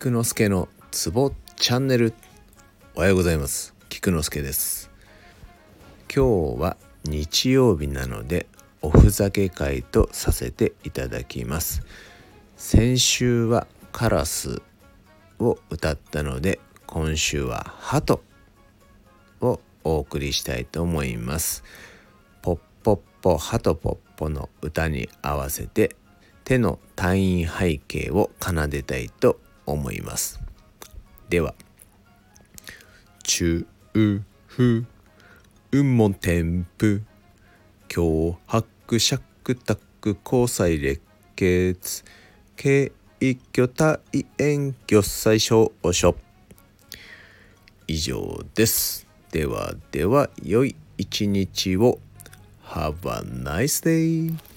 [0.00, 2.14] 菊之助のツボチャンネル
[2.94, 3.74] おはようございます。
[3.90, 4.90] 菊之助です。
[6.04, 8.46] 今日は日曜日なので
[8.80, 11.82] おふざけ会とさせていただきます。
[12.56, 14.62] 先週はカラス
[15.38, 18.22] を歌ったので今週はハト
[19.42, 21.62] をお送りしたいと思います。
[22.40, 25.94] ポッポッポハトポッポの歌に合わせて
[26.44, 30.40] 手の単位背景を奏でたいと思います。
[31.28, 31.54] では
[33.22, 33.66] 中
[34.48, 34.84] 風
[35.72, 37.02] 運門添付
[37.88, 41.00] 脅迫尺卓交際列
[41.36, 42.04] 血
[42.56, 42.92] 軽
[43.52, 44.00] 挙体
[44.38, 46.16] 縁魚採証書。
[47.86, 49.06] 以上です。
[49.30, 51.98] ではでは良い一日を。
[52.64, 54.49] Have a nice day!